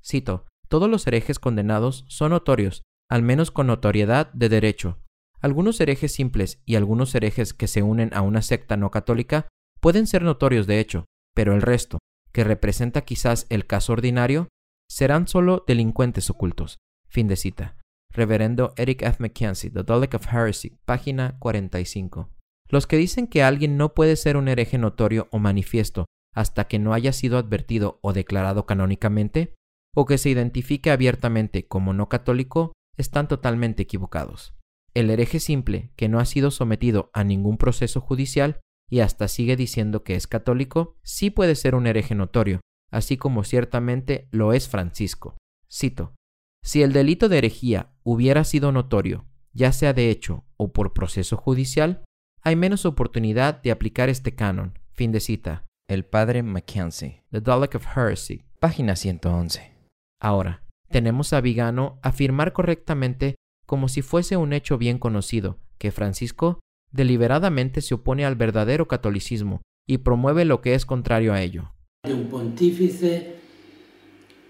Cito. 0.00 0.46
Todos 0.68 0.88
los 0.88 1.04
herejes 1.08 1.40
condenados 1.40 2.04
son 2.06 2.30
notorios, 2.30 2.82
al 3.10 3.22
menos 3.22 3.50
con 3.50 3.66
notoriedad 3.66 4.32
de 4.34 4.48
derecho, 4.48 4.98
algunos 5.40 5.80
herejes 5.80 6.14
simples 6.14 6.62
y 6.64 6.76
algunos 6.76 7.12
herejes 7.16 7.54
que 7.54 7.66
se 7.66 7.82
unen 7.82 8.14
a 8.14 8.20
una 8.20 8.40
secta 8.40 8.76
no 8.76 8.92
católica 8.92 9.48
pueden 9.80 10.06
ser 10.06 10.22
notorios 10.22 10.68
de 10.68 10.78
hecho, 10.78 11.06
pero 11.34 11.52
el 11.52 11.62
resto, 11.62 11.98
que 12.30 12.44
representa 12.44 13.00
quizás 13.00 13.46
el 13.48 13.66
caso 13.66 13.94
ordinario, 13.94 14.46
serán 14.88 15.26
solo 15.26 15.64
delincuentes 15.66 16.30
ocultos. 16.30 16.76
Fin 17.08 17.26
de 17.26 17.34
cita. 17.34 17.78
Reverendo 18.12 18.74
Eric 18.76 19.02
F. 19.02 19.16
McKenzie, 19.20 19.70
The 19.70 19.82
Dolic 19.82 20.14
of 20.14 20.32
Heresy, 20.32 20.78
página 20.84 21.36
45. 21.40 22.30
Los 22.68 22.86
que 22.86 22.96
dicen 22.96 23.26
que 23.26 23.42
alguien 23.42 23.76
no 23.76 23.94
puede 23.94 24.16
ser 24.16 24.36
un 24.36 24.48
hereje 24.48 24.78
notorio 24.78 25.28
o 25.30 25.38
manifiesto 25.38 26.06
hasta 26.34 26.68
que 26.68 26.78
no 26.78 26.92
haya 26.92 27.12
sido 27.12 27.38
advertido 27.38 27.98
o 28.02 28.12
declarado 28.12 28.66
canónicamente, 28.66 29.54
o 29.94 30.04
que 30.04 30.18
se 30.18 30.28
identifique 30.28 30.90
abiertamente 30.90 31.66
como 31.66 31.94
no 31.94 32.10
católico, 32.10 32.74
están 32.98 33.26
totalmente 33.26 33.82
equivocados. 33.82 34.54
El 34.92 35.08
hereje 35.08 35.40
simple, 35.40 35.92
que 35.96 36.08
no 36.08 36.20
ha 36.20 36.26
sido 36.26 36.50
sometido 36.50 37.10
a 37.14 37.24
ningún 37.24 37.56
proceso 37.56 38.02
judicial 38.02 38.60
y 38.90 39.00
hasta 39.00 39.28
sigue 39.28 39.56
diciendo 39.56 40.04
que 40.04 40.14
es 40.14 40.26
católico, 40.26 40.96
sí 41.02 41.30
puede 41.30 41.54
ser 41.54 41.74
un 41.74 41.86
hereje 41.86 42.14
notorio, 42.14 42.60
así 42.90 43.16
como 43.16 43.42
ciertamente 43.42 44.28
lo 44.30 44.52
es 44.52 44.68
Francisco. 44.68 45.36
Cito, 45.70 46.14
si 46.62 46.82
el 46.82 46.92
delito 46.92 47.28
de 47.28 47.38
herejía 47.38 47.94
hubiera 48.02 48.44
sido 48.44 48.72
notorio, 48.72 49.26
ya 49.52 49.72
sea 49.72 49.92
de 49.92 50.10
hecho 50.10 50.44
o 50.56 50.72
por 50.72 50.92
proceso 50.92 51.36
judicial, 51.36 52.04
hay 52.46 52.54
menos 52.54 52.86
oportunidad 52.86 53.60
de 53.60 53.72
aplicar 53.72 54.08
este 54.08 54.36
canon. 54.36 54.78
Fin 54.92 55.10
de 55.10 55.18
cita. 55.18 55.64
El 55.88 56.04
padre 56.04 56.44
Mackenzie. 56.44 57.24
The 57.32 57.40
Dalek 57.40 57.74
of 57.74 57.84
Heresy. 57.96 58.44
Página 58.60 58.94
111. 58.94 59.72
Ahora, 60.20 60.62
tenemos 60.88 61.32
a 61.32 61.40
Vigano 61.40 61.98
afirmar 62.04 62.52
correctamente 62.52 63.34
como 63.66 63.88
si 63.88 64.00
fuese 64.00 64.36
un 64.36 64.52
hecho 64.52 64.78
bien 64.78 64.98
conocido, 64.98 65.58
que 65.78 65.90
Francisco 65.90 66.60
deliberadamente 66.92 67.80
se 67.80 67.94
opone 67.94 68.24
al 68.24 68.36
verdadero 68.36 68.86
catolicismo 68.86 69.62
y 69.84 69.98
promueve 69.98 70.44
lo 70.44 70.60
que 70.60 70.74
es 70.74 70.86
contrario 70.86 71.32
a 71.32 71.42
ello. 71.42 71.72
De 72.04 72.14
un 72.14 72.28
pontífice 72.28 73.34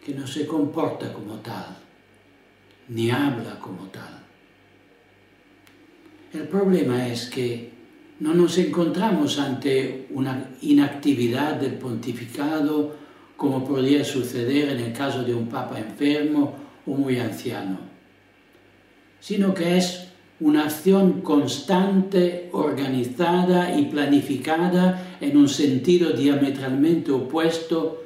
que 0.04 0.12
no 0.12 0.26
se 0.26 0.46
comporta 0.46 1.14
como 1.14 1.36
tal, 1.36 1.78
ni 2.88 3.10
habla 3.10 3.58
como 3.58 3.86
tal. 3.86 4.22
El 6.34 6.46
problema 6.48 7.08
es 7.08 7.30
que 7.30 7.74
no 8.20 8.34
nos 8.34 8.58
encontramos 8.58 9.38
ante 9.38 10.08
una 10.10 10.50
inactividad 10.62 11.54
del 11.54 11.74
pontificado 11.74 12.96
como 13.36 13.64
podría 13.64 14.04
suceder 14.04 14.70
en 14.70 14.80
el 14.80 14.92
caso 14.92 15.22
de 15.22 15.34
un 15.34 15.48
papa 15.48 15.78
enfermo 15.78 16.54
o 16.86 16.92
muy 16.92 17.18
anciano 17.18 17.96
sino 19.20 19.54
que 19.54 19.76
es 19.76 20.06
una 20.38 20.64
acción 20.64 21.22
constante, 21.22 22.48
organizada 22.52 23.76
y 23.76 23.86
planificada 23.86 25.16
en 25.20 25.36
un 25.36 25.48
sentido 25.48 26.10
diametralmente 26.12 27.10
opuesto 27.10 28.04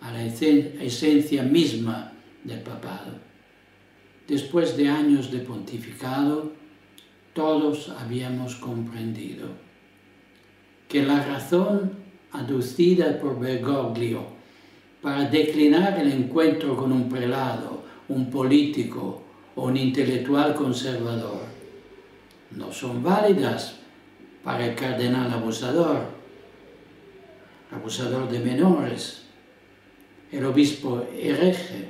a 0.00 0.12
la 0.12 0.24
esencia 0.24 1.42
misma 1.44 2.12
del 2.42 2.60
papado. 2.60 3.12
Después 4.26 4.76
de 4.76 4.88
años 4.88 5.30
de 5.30 5.38
pontificado, 5.38 6.52
todos 7.32 7.88
habíamos 7.90 8.56
comprendido 8.56 9.48
que 10.88 11.02
la 11.02 11.24
razón 11.24 11.92
aducida 12.32 13.18
por 13.18 13.38
Bergoglio 13.38 14.24
para 15.00 15.24
declinar 15.24 15.98
el 15.98 16.12
encuentro 16.12 16.76
con 16.76 16.92
un 16.92 17.08
prelado, 17.08 17.82
un 18.08 18.30
político 18.30 19.22
o 19.54 19.64
un 19.66 19.76
intelectual 19.76 20.54
conservador 20.54 21.52
no 22.56 22.72
son 22.72 23.02
válidas 23.02 23.76
para 24.44 24.66
el 24.66 24.74
cardenal 24.74 25.32
abusador, 25.32 26.02
abusador 27.70 28.30
de 28.30 28.40
menores, 28.40 29.22
el 30.30 30.44
obispo 30.44 31.06
hereje, 31.16 31.88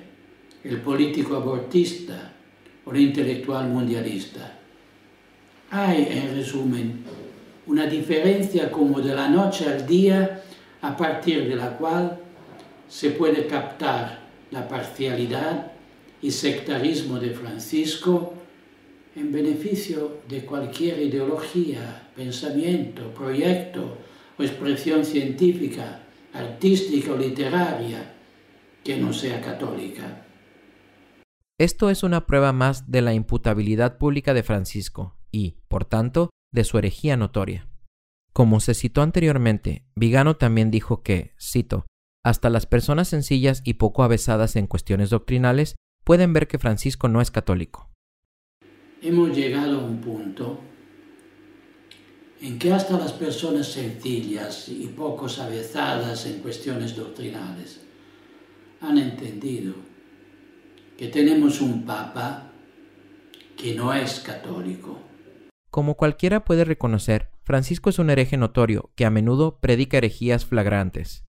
el 0.65 0.81
político 0.81 1.37
abortista 1.37 2.33
o 2.85 2.93
el 2.93 3.01
intelectual 3.01 3.69
mundialista. 3.69 4.59
Hay, 5.75 6.07
en 6.11 6.35
resumen, 6.35 7.02
una 7.67 7.87
diferencia 7.87 8.71
como 8.71 9.00
de 9.00 9.14
la 9.14 9.26
noche 9.26 9.67
al 9.67 9.87
día 9.87 10.43
a 10.83 10.95
partir 10.95 11.49
de 11.49 11.57
la 11.57 11.79
cual 11.79 12.21
se 12.87 13.12
puede 13.12 13.47
captar 13.47 14.21
la 14.50 14.69
parcialidad 14.69 15.73
y 16.21 16.31
sectarismo 16.31 17.19
de 17.19 17.31
Francisco 17.31 18.35
en 19.17 19.33
beneficio 19.33 20.19
de 20.29 20.45
cualquier 20.45 21.00
ideología, 21.00 22.07
pensamiento, 22.14 23.09
proyecto 23.14 23.97
o 24.38 24.43
expresión 24.43 25.07
científica, 25.07 26.02
artística 26.35 27.12
o 27.12 27.17
literaria 27.17 28.12
que 28.85 28.99
no 28.99 29.11
sea 29.14 29.41
católica. 29.41 30.26
Esto 31.57 31.88
es 31.88 32.02
una 32.02 32.26
prueba 32.26 32.52
más 32.52 32.91
de 32.91 33.00
la 33.00 33.14
imputabilidad 33.14 33.97
pública 33.97 34.35
de 34.35 34.43
Francisco 34.43 35.17
y, 35.33 35.57
por 35.67 35.85
tanto, 35.85 36.31
de 36.53 36.62
su 36.62 36.79
herejía 36.79 37.17
notoria. 37.17 37.69
Como 38.33 38.61
se 38.61 38.75
citó 38.75 39.03
anteriormente, 39.03 39.85
Vigano 39.97 40.37
también 40.37 40.71
dijo 40.71 41.03
que, 41.03 41.35
cito, 41.41 41.87
hasta 42.25 42.51
las 42.51 42.67
personas 42.67 43.09
sencillas 43.09 43.62
y 43.65 43.75
poco 43.75 44.05
avesadas 44.05 44.55
en 44.55 44.69
cuestiones 44.69 45.11
doctrinales 45.11 45.75
pueden 46.05 46.33
ver 46.33 46.47
que 46.47 46.59
Francisco 46.59 47.09
no 47.09 47.21
es 47.21 47.31
católico. 47.31 47.91
Hemos 49.03 49.37
llegado 49.37 49.81
a 49.81 49.85
un 49.85 50.01
punto 50.01 50.61
en 52.41 52.59
que 52.59 52.73
hasta 52.73 52.99
las 52.99 53.12
personas 53.12 53.69
sencillas 53.69 54.69
y 54.69 54.87
poco 54.89 55.27
avezadas 55.27 56.27
en 56.27 56.41
cuestiones 56.41 56.97
doctrinales 56.97 57.81
han 58.81 58.99
entendido 58.99 59.75
que 60.97 61.09
tenemos 61.09 61.61
un 61.61 61.85
papa 61.85 62.51
que 63.57 63.75
no 63.75 63.95
es 63.95 64.21
católico. 64.21 65.01
Como 65.73 65.97
cualquiera 65.97 66.45
puede 66.45 66.67
reconocer, 66.67 67.31
Francisco 67.45 67.88
es 67.88 67.99
un 67.99 68.11
hereje 68.11 68.37
notorio 68.37 68.91
que 68.95 69.07
a 69.07 69.11
menudo 69.11 69.59
predica 69.59 69.97
herejías 69.97 70.45
flagrantes. 70.45 71.25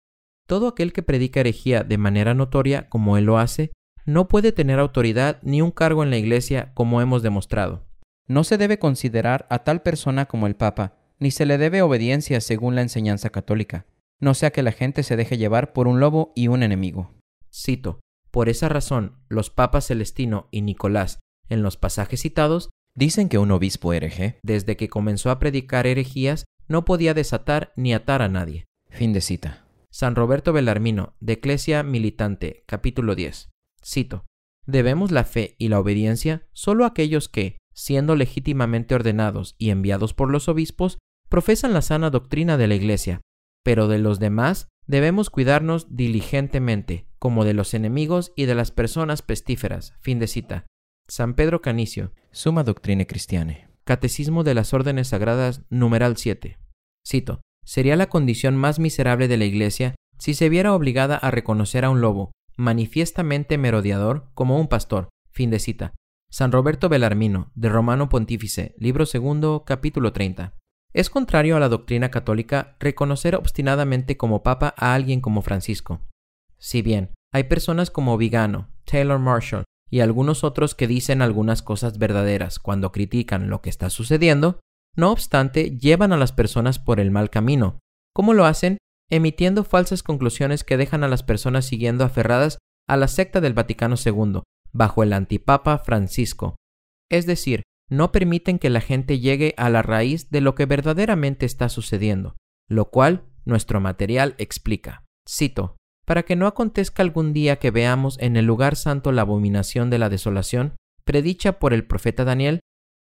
Todo 0.49 0.67
aquel 0.67 0.95
que 0.95 1.03
predica 1.03 1.41
herejía 1.41 1.85
de 1.85 1.99
manera 1.99 2.33
notoria, 2.33 2.89
como 2.89 3.19
él 3.19 3.25
lo 3.25 3.37
hace, 3.37 3.71
no 4.07 4.29
puede 4.29 4.53
tener 4.53 4.79
autoridad 4.79 5.41
ni 5.43 5.61
un 5.61 5.71
cargo 5.71 6.03
en 6.03 6.09
la 6.09 6.17
Iglesia, 6.17 6.73
como 6.73 7.03
hemos 7.03 7.23
demostrado. 7.23 7.85
No 8.29 8.43
se 8.43 8.57
debe 8.57 8.79
considerar 8.79 9.47
a 9.51 9.59
tal 9.63 9.83
persona 9.83 10.25
como 10.25 10.47
el 10.47 10.57
Papa, 10.57 10.97
ni 11.19 11.31
se 11.33 11.45
le 11.45 11.59
debe 11.59 11.83
obediencia 11.83 12.41
según 12.41 12.75
la 12.75 12.81
enseñanza 12.81 13.29
católica, 13.29 13.85
no 14.21 14.33
sea 14.33 14.53
que 14.53 14.63
la 14.63 14.73
gente 14.73 15.03
se 15.03 15.17
deje 15.17 15.37
llevar 15.37 15.75
por 15.75 15.87
un 15.87 16.01
lobo 16.01 16.33
y 16.35 16.49
un 16.49 16.63
enemigo. 16.63 17.13
Cito, 17.53 18.01
por 18.31 18.49
esa 18.49 18.71
razón, 18.71 19.19
los 19.29 19.51
papas 19.51 19.89
Celestino 19.89 20.49
y 20.51 20.63
Nicolás, 20.63 21.19
en 21.51 21.63
los 21.63 21.77
pasajes 21.77 22.23
citados, 22.23 22.71
dicen 22.95 23.29
que 23.29 23.39
un 23.39 23.51
obispo 23.51 23.93
hereje, 23.93 24.39
desde 24.43 24.77
que 24.77 24.89
comenzó 24.89 25.31
a 25.31 25.39
predicar 25.39 25.87
herejías, 25.87 26.45
no 26.69 26.85
podía 26.85 27.15
desatar 27.15 27.73
ni 27.77 27.93
atar 27.95 28.23
a 28.23 28.29
nadie. 28.29 28.67
Fin 28.89 29.13
de 29.13 29.21
cita. 29.21 29.67
San 29.91 30.15
Roberto 30.15 30.53
Belarmino, 30.53 31.15
de 31.21 31.35
Ecclesia 31.35 31.83
Militante, 31.83 32.63
capítulo 32.67 33.15
10. 33.15 33.51
Cito. 33.85 34.27
Debemos 34.67 35.11
la 35.11 35.25
fe 35.25 35.57
y 35.59 35.69
la 35.69 35.81
obediencia 35.81 36.47
solo 36.53 36.85
a 36.85 36.89
aquellos 36.89 37.29
que, 37.29 37.59
siendo 37.75 38.15
legítimamente 38.15 38.95
ordenados 38.95 39.57
y 39.59 39.71
enviados 39.71 40.15
por 40.15 40.31
los 40.31 40.49
obispos, 40.49 40.99
profesan 41.29 41.73
la 41.73 41.83
sana 41.83 42.11
doctrina 42.11 42.57
de 42.57 42.69
la 42.69 42.75
Iglesia, 42.75 43.21
pero 43.65 43.89
de 43.89 43.99
los 43.99 44.19
demás 44.19 44.69
debemos 44.87 45.31
cuidarnos 45.31 45.97
diligentemente, 45.97 47.07
como 47.19 47.45
de 47.45 47.55
los 47.55 47.75
enemigos 47.75 48.33
y 48.37 48.47
de 48.47 48.55
las 48.55 48.71
personas 48.71 49.23
pestíferas. 49.23 49.95
Fin 50.01 50.19
de 50.19 50.27
cita. 50.27 50.67
San 51.09 51.35
Pedro 51.35 51.63
Canicio. 51.63 52.13
Suma 52.33 52.63
Doctrina 52.63 53.07
Cristiana. 53.07 53.69
Catecismo 53.83 54.45
de 54.45 54.55
las 54.55 54.73
Órdenes 54.73 55.09
Sagradas, 55.09 55.63
numeral 55.69 56.17
7. 56.17 56.59
Cito. 57.05 57.41
Sería 57.65 57.97
la 57.97 58.09
condición 58.09 58.57
más 58.57 58.79
miserable 58.79 59.27
de 59.27 59.37
la 59.37 59.47
Iglesia 59.47 59.97
si 60.17 60.35
se 60.35 60.49
viera 60.49 60.75
obligada 60.75 61.17
a 61.17 61.33
reconocer 61.33 61.85
a 61.85 61.91
un 61.91 62.01
lobo, 62.01 62.31
manifiestamente 62.57 63.59
merodeador, 63.59 64.31
como 64.35 64.61
un 64.61 64.69
pastor. 64.69 65.09
Fin 65.33 65.51
de 65.51 65.59
cita. 65.59 65.95
San 66.31 66.53
Roberto 66.53 66.89
Belarmino, 66.89 67.51
de 67.57 67.69
Romano 67.69 68.09
Pontífice, 68.09 68.77
libro 68.79 69.07
segundo, 69.07 69.65
capítulo 69.67 70.13
30. 70.13 70.55
Es 70.93 71.11
contrario 71.11 71.57
a 71.57 71.61
la 71.61 71.69
doctrina 71.69 72.13
católica 72.13 72.77
reconocer 72.79 73.35
obstinadamente 73.35 74.17
como 74.17 74.45
papa 74.45 74.73
a 74.77 74.95
alguien 74.95 75.21
como 75.21 75.43
Francisco. 75.43 76.01
Si 76.59 76.81
bien 76.81 77.11
hay 77.33 77.45
personas 77.45 77.91
como 77.91 78.17
Vigano, 78.17 78.69
Taylor 78.85 79.19
Marshall 79.19 79.65
y 79.91 80.01
algunos 80.01 80.45
otros 80.45 80.75
que 80.75 80.87
dicen 80.87 81.21
algunas 81.21 81.63
cosas 81.63 81.99
verdaderas 81.99 82.59
cuando 82.59 82.93
critican 82.93 83.51
lo 83.51 83.61
que 83.61 83.71
está 83.71 83.91
sucediendo, 83.91 84.61
no 84.97 85.11
obstante 85.11 85.77
llevan 85.77 86.13
a 86.13 86.17
las 86.17 86.33
personas 86.33 86.79
por 86.79 87.01
el 87.01 87.11
mal 87.11 87.31
camino. 87.31 87.81
¿Cómo 88.15 88.33
lo 88.35 88.45
hacen? 88.45 88.79
Emitiendo 89.11 89.65
falsas 89.65 90.03
conclusiones 90.03 90.63
que 90.63 90.77
dejan 90.77 91.03
a 91.03 91.09
las 91.09 91.23
personas 91.23 91.65
siguiendo 91.65 92.05
aferradas 92.05 92.59
a 92.89 92.97
la 92.97 93.09
secta 93.09 93.41
del 93.41 93.55
Vaticano 93.55 93.97
II, 94.05 94.43
bajo 94.73 95.03
el 95.03 95.13
antipapa 95.13 95.79
Francisco. 95.79 96.57
Es 97.11 97.27
decir, 97.27 97.63
no 97.89 98.13
permiten 98.13 98.59
que 98.59 98.71
la 98.71 98.81
gente 98.81 99.19
llegue 99.19 99.55
a 99.57 99.69
la 99.69 99.83
raíz 99.83 100.31
de 100.31 100.41
lo 100.41 100.55
que 100.55 100.67
verdaderamente 100.67 101.45
está 101.45 101.69
sucediendo, 101.69 102.37
lo 102.69 102.91
cual 102.91 103.25
nuestro 103.45 103.81
material 103.81 104.37
explica. 104.39 105.05
Cito, 105.29 105.77
para 106.11 106.25
que 106.25 106.35
no 106.35 106.49
acontezca 106.49 107.05
algún 107.05 107.33
día 107.33 107.61
que 107.61 107.71
veamos 107.71 108.19
en 108.19 108.37
el 108.37 108.45
lugar 108.45 108.75
santo 108.75 109.13
la 109.13 109.23
abominación 109.23 109.91
de 109.91 109.99
la 110.01 110.09
desolación, 110.09 110.75
predicha 111.05 111.61
por 111.61 111.73
el 111.73 111.87
profeta 111.87 112.25
Daniel, 112.25 112.59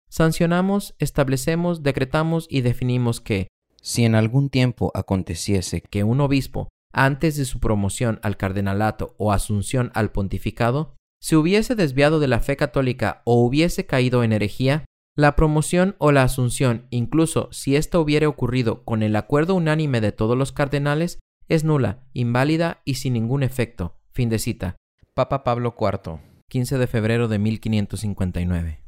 sancionamos, 0.10 0.94
establecemos, 1.00 1.82
decretamos 1.82 2.46
y 2.52 2.62
definimos 2.62 3.20
que, 3.20 3.48
si 3.82 4.06
en 4.06 4.14
algún 4.14 4.52
tiempo 4.52 4.92
aconteciese 4.94 5.82
que 5.82 6.04
un 6.04 6.22
obispo, 6.22 6.70
antes 6.94 7.36
de 7.36 7.46
su 7.46 7.60
promoción 7.60 8.20
al 8.22 8.38
cardenalato 8.38 9.16
o 9.18 9.32
asunción 9.32 9.90
al 9.96 10.12
pontificado, 10.12 10.96
se 11.20 11.36
hubiese 11.36 11.74
desviado 11.74 12.20
de 12.20 12.28
la 12.28 12.42
fe 12.42 12.58
católica 12.58 13.24
o 13.26 13.44
hubiese 13.44 13.88
caído 13.88 14.24
en 14.24 14.34
herejía, 14.34 14.86
la 15.16 15.36
promoción 15.36 15.96
o 15.98 16.12
la 16.12 16.22
asunción, 16.22 16.86
incluso 16.92 17.50
si 17.52 17.76
esto 17.76 18.02
hubiera 18.02 18.30
ocurrido 18.30 18.84
con 18.84 19.02
el 19.02 19.16
acuerdo 19.16 19.56
unánime 19.56 20.00
de 20.00 20.12
todos 20.12 20.38
los 20.38 20.52
cardenales, 20.52 21.18
es 21.50 21.64
nula, 21.64 22.04
inválida 22.14 22.82
y 22.86 22.96
sin 22.96 23.14
ningún 23.14 23.42
efecto. 23.42 23.98
Fin 24.12 24.30
de 24.30 24.38
cita. 24.38 24.78
Papa 25.16 25.44
Pablo 25.44 25.76
IV, 25.78 26.20
15 26.48 26.78
de 26.78 26.88
febrero 26.88 27.28
de 27.28 27.40
1559. 27.40 28.84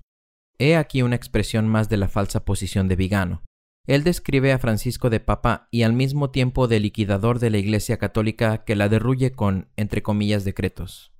He 0.60 0.76
aquí 0.76 1.02
una 1.02 1.16
expresión 1.16 1.68
más 1.68 1.90
de 1.90 1.98
la 1.98 2.08
falsa 2.08 2.46
posición 2.46 2.88
de 2.88 2.96
Vigano. 2.96 3.44
Él 3.88 4.04
describe 4.04 4.52
a 4.52 4.60
Francisco 4.60 5.10
de 5.10 5.20
Papa 5.20 5.68
y 5.72 5.82
al 5.82 5.94
mismo 5.94 6.30
tiempo 6.30 6.68
de 6.68 6.80
liquidador 6.80 7.40
de 7.40 7.50
la 7.50 7.58
Iglesia 7.58 7.98
Católica 7.98 8.64
que 8.64 8.76
la 8.76 8.90
derruye 8.90 9.32
con, 9.32 9.68
entre 9.76 10.04
comillas, 10.04 10.46
decretos. 10.46 11.12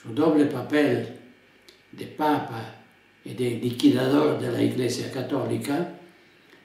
Su 0.00 0.14
doble 0.14 0.46
papel 0.46 1.18
de 1.90 2.06
Papa 2.06 2.76
y 3.24 3.34
de 3.34 3.56
liquidador 3.56 4.40
de 4.40 4.52
la 4.52 4.62
Iglesia 4.62 5.10
Católica 5.10 5.99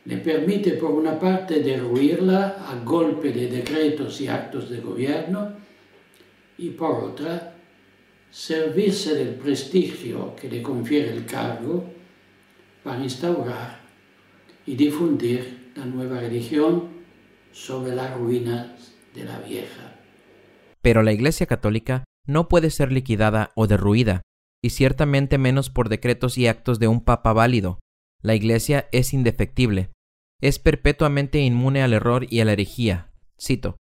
le 0.05 0.17
permite 0.17 0.71
por 0.71 0.91
una 0.91 1.19
parte 1.19 1.61
derruirla 1.61 2.65
a 2.69 2.79
golpe 2.83 3.31
de 3.31 3.47
decretos 3.47 4.21
y 4.21 4.27
actos 4.27 4.69
de 4.69 4.79
gobierno 4.79 5.53
y 6.57 6.69
por 6.69 7.03
otra 7.03 7.55
servirse 8.29 9.15
del 9.15 9.35
prestigio 9.35 10.35
que 10.35 10.49
le 10.49 10.61
confiere 10.61 11.11
el 11.11 11.25
cargo 11.25 11.85
para 12.83 13.01
instaurar 13.01 13.79
y 14.65 14.75
difundir 14.75 15.71
la 15.75 15.85
nueva 15.85 16.19
religión 16.19 16.89
sobre 17.51 17.95
las 17.95 18.15
ruinas 18.15 18.93
de 19.13 19.23
la 19.23 19.39
vieja. 19.39 19.95
Pero 20.81 21.01
la 21.01 21.13
Iglesia 21.13 21.47
Católica 21.47 22.03
no 22.27 22.47
puede 22.47 22.69
ser 22.69 22.91
liquidada 22.91 23.51
o 23.55 23.67
derruida, 23.67 24.21
y 24.61 24.71
ciertamente 24.71 25.37
menos 25.37 25.69
por 25.69 25.89
decretos 25.89 26.37
y 26.37 26.47
actos 26.47 26.79
de 26.79 26.87
un 26.87 27.01
papa 27.01 27.33
válido. 27.33 27.79
La 28.21 28.35
Iglesia 28.35 28.87
es 28.91 29.13
indefectible, 29.13 29.89
es 30.41 30.59
perpetuamente 30.59 31.39
inmune 31.39 31.81
al 31.81 31.93
error 31.93 32.25
y 32.29 32.39
a 32.39 32.45
la 32.45 32.53
herejía. 32.53 33.11
Cito, 33.39 33.77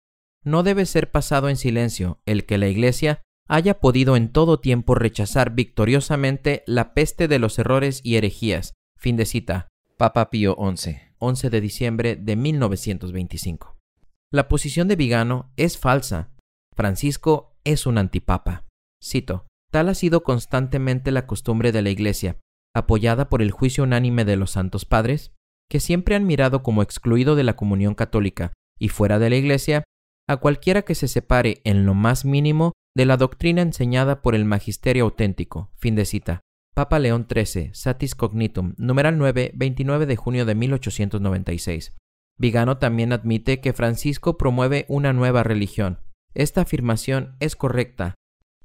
no 0.43 0.63
debe 0.63 0.85
ser 0.85 1.11
pasado 1.11 1.49
en 1.49 1.57
silencio 1.57 2.21
el 2.25 2.45
que 2.45 2.57
la 2.57 2.67
Iglesia 2.67 3.21
haya 3.47 3.79
podido 3.79 4.15
en 4.15 4.31
todo 4.31 4.59
tiempo 4.59 4.95
rechazar 4.95 5.53
victoriosamente 5.53 6.63
la 6.65 6.93
peste 6.93 7.27
de 7.27 7.39
los 7.39 7.59
errores 7.59 8.01
y 8.03 8.15
herejías. 8.15 8.73
Fin 8.97 9.17
de 9.17 9.25
cita. 9.25 9.67
Papa 9.97 10.29
Pío 10.29 10.55
XI. 10.55 10.97
11 11.19 11.49
de 11.49 11.61
diciembre 11.61 12.15
de 12.15 12.35
1925. 12.35 13.77
La 14.31 14.47
posición 14.47 14.87
de 14.87 14.95
Vigano 14.95 15.51
es 15.57 15.77
falsa. 15.77 16.31
Francisco 16.75 17.57
es 17.63 17.85
un 17.85 17.97
antipapa. 17.97 18.65
Cito, 19.03 19.45
tal 19.71 19.89
ha 19.89 19.93
sido 19.93 20.23
constantemente 20.23 21.11
la 21.11 21.27
costumbre 21.27 21.71
de 21.71 21.81
la 21.81 21.89
Iglesia, 21.89 22.39
apoyada 22.73 23.29
por 23.29 23.41
el 23.41 23.51
juicio 23.51 23.83
unánime 23.83 24.25
de 24.25 24.37
los 24.37 24.51
santos 24.51 24.85
padres, 24.85 25.33
que 25.71 25.79
siempre 25.79 26.15
han 26.15 26.27
mirado 26.27 26.63
como 26.63 26.81
excluido 26.81 27.37
de 27.37 27.45
la 27.45 27.55
comunión 27.55 27.95
católica 27.95 28.51
y 28.77 28.89
fuera 28.89 29.19
de 29.19 29.29
la 29.29 29.37
Iglesia 29.37 29.85
a 30.27 30.35
cualquiera 30.35 30.81
que 30.81 30.95
se 30.95 31.07
separe 31.07 31.61
en 31.63 31.85
lo 31.85 31.93
más 31.93 32.25
mínimo 32.25 32.73
de 32.93 33.05
la 33.05 33.15
doctrina 33.15 33.61
enseñada 33.61 34.21
por 34.21 34.35
el 34.35 34.43
magisterio 34.43 35.05
auténtico. 35.05 35.71
Fin 35.77 35.95
de 35.95 36.03
cita. 36.03 36.41
Papa 36.75 36.99
León 36.99 37.25
XIII, 37.25 37.69
Satis 37.73 38.15
Cognitum, 38.15 38.73
numeral 38.77 39.17
9, 39.17 39.53
29 39.55 40.05
de 40.07 40.15
junio 40.17 40.45
de 40.45 40.55
1896. 40.55 41.95
Vigano 42.37 42.77
también 42.77 43.13
admite 43.13 43.61
que 43.61 43.71
Francisco 43.71 44.37
promueve 44.37 44.83
una 44.89 45.13
nueva 45.13 45.41
religión. 45.43 46.01
Esta 46.33 46.63
afirmación 46.63 47.37
es 47.39 47.55
correcta. 47.55 48.15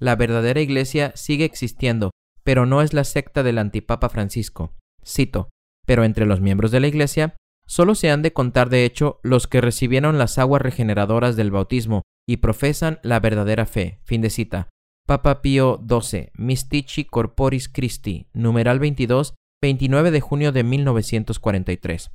La 0.01 0.16
verdadera 0.16 0.61
Iglesia 0.61 1.12
sigue 1.14 1.45
existiendo, 1.45 2.11
pero 2.42 2.66
no 2.66 2.83
es 2.83 2.92
la 2.92 3.05
secta 3.05 3.45
del 3.45 3.59
antipapa 3.59 4.09
Francisco. 4.09 4.75
Cito, 5.05 5.51
pero 5.87 6.05
entre 6.05 6.27
los 6.27 6.40
miembros 6.40 6.70
de 6.70 6.81
la 6.81 6.88
Iglesia 6.88 7.37
solo 7.66 7.94
se 7.94 8.11
han 8.11 8.22
de 8.22 8.33
contar 8.33 8.68
de 8.68 8.85
hecho 8.85 9.18
los 9.22 9.46
que 9.46 9.61
recibieron 9.61 10.18
las 10.18 10.38
aguas 10.38 10.62
regeneradoras 10.62 11.37
del 11.37 11.51
bautismo 11.51 12.03
y 12.29 12.38
profesan 12.38 12.99
la 13.03 13.20
verdadera 13.20 13.66
fe. 13.66 14.01
Fin 14.05 14.20
de 14.20 14.31
cita. 14.31 14.68
Papa 15.07 15.40
Pío 15.40 15.81
XII, 15.88 16.31
Mystici 16.35 17.05
Corporis 17.05 17.68
Christi, 17.68 18.29
numeral 18.33 18.81
22, 18.81 19.35
29 19.62 20.11
de 20.11 20.20
junio 20.20 20.53
de 20.53 20.64
1943. 20.64 22.11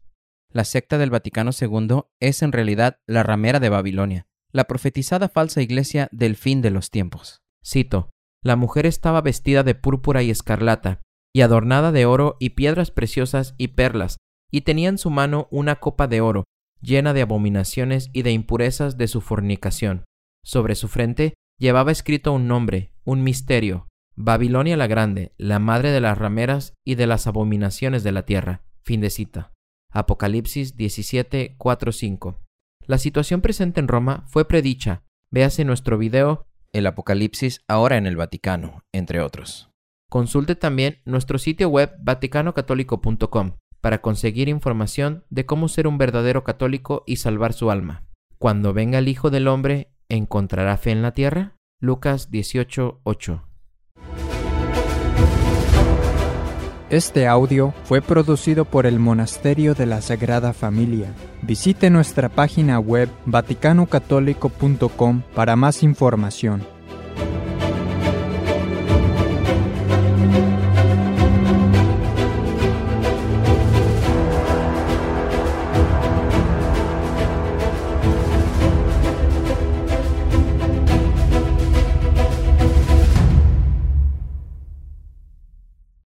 La 0.53 0.65
secta 0.65 0.97
del 0.97 1.09
Vaticano 1.09 1.51
II 1.59 2.01
es 2.19 2.41
en 2.41 2.51
realidad 2.51 2.97
la 3.07 3.23
ramera 3.23 3.61
de 3.61 3.69
Babilonia, 3.69 4.27
la 4.51 4.65
profetizada 4.65 5.29
falsa 5.29 5.61
iglesia 5.61 6.09
del 6.11 6.35
fin 6.35 6.61
de 6.61 6.71
los 6.71 6.89
tiempos. 6.89 7.41
Cito, 7.65 8.09
la 8.43 8.57
mujer 8.57 8.85
estaba 8.85 9.21
vestida 9.21 9.63
de 9.63 9.75
púrpura 9.75 10.23
y 10.23 10.29
escarlata, 10.29 10.99
y 11.33 11.41
adornada 11.41 11.91
de 11.91 12.05
oro 12.05 12.37
y 12.39 12.51
piedras 12.51 12.91
preciosas 12.91 13.55
y 13.57 13.69
perlas, 13.69 14.17
y 14.51 14.61
tenía 14.61 14.89
en 14.89 14.97
su 14.97 15.09
mano 15.09 15.47
una 15.51 15.77
copa 15.77 16.07
de 16.07 16.21
oro, 16.21 16.43
llena 16.81 17.13
de 17.13 17.21
abominaciones 17.21 18.09
y 18.13 18.23
de 18.23 18.31
impurezas 18.31 18.97
de 18.97 19.07
su 19.07 19.21
fornicación. 19.21 20.03
Sobre 20.43 20.75
su 20.75 20.87
frente 20.87 21.33
llevaba 21.57 21.91
escrito 21.91 22.33
un 22.33 22.47
nombre, 22.47 22.93
un 23.03 23.23
misterio, 23.23 23.87
Babilonia 24.15 24.75
la 24.75 24.87
Grande, 24.87 25.33
la 25.37 25.59
madre 25.59 25.91
de 25.91 26.01
las 26.01 26.17
rameras 26.17 26.73
y 26.85 26.95
de 26.95 27.07
las 27.07 27.27
abominaciones 27.27 28.03
de 28.03 28.11
la 28.11 28.23
tierra. 28.23 28.61
Fin 28.83 29.01
de 29.01 29.09
cita. 29.09 29.53
Apocalipsis 29.91 30.75
17, 30.75 31.55
4, 31.57 31.91
5. 31.91 32.41
La 32.85 32.97
situación 32.97 33.41
presente 33.41 33.79
en 33.79 33.87
Roma 33.87 34.25
fue 34.27 34.47
predicha. 34.47 35.03
Véase 35.31 35.63
nuestro 35.63 35.97
video 35.97 36.45
El 36.73 36.87
Apocalipsis 36.87 37.61
ahora 37.67 37.97
en 37.97 38.05
el 38.05 38.17
Vaticano, 38.17 38.83
entre 38.91 39.21
otros. 39.21 39.70
Consulte 40.11 40.55
también 40.55 40.99
nuestro 41.05 41.37
sitio 41.37 41.69
web 41.69 41.93
vaticanocatólico.com 42.01 43.53
para 43.79 44.01
conseguir 44.01 44.49
información 44.49 45.23
de 45.29 45.45
cómo 45.45 45.69
ser 45.69 45.87
un 45.87 45.97
verdadero 45.97 46.43
católico 46.43 47.03
y 47.07 47.15
salvar 47.15 47.53
su 47.53 47.71
alma. 47.71 48.03
Cuando 48.37 48.73
venga 48.73 48.99
el 48.99 49.07
Hijo 49.07 49.29
del 49.29 49.47
Hombre, 49.47 49.93
¿encontrará 50.09 50.75
fe 50.75 50.91
en 50.91 51.01
la 51.01 51.13
tierra? 51.13 51.55
Lucas 51.79 52.29
18:8. 52.29 53.41
Este 56.89 57.25
audio 57.25 57.73
fue 57.85 58.01
producido 58.01 58.65
por 58.65 58.85
el 58.85 58.99
Monasterio 58.99 59.75
de 59.75 59.85
la 59.85 60.01
Sagrada 60.01 60.51
Familia. 60.51 61.13
Visite 61.41 61.89
nuestra 61.89 62.27
página 62.27 62.79
web 62.79 63.07
vaticanocatólico.com 63.25 65.21
para 65.33 65.55
más 65.55 65.83
información. 65.83 66.63